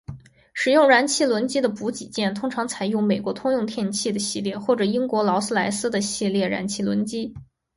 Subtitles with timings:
[0.51, 7.31] 使用燃气轮机的补给舰通常采用美国通用电气的系列或英国劳斯莱斯的系列燃气轮机。